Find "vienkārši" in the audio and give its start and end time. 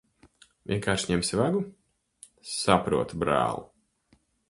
0.71-1.09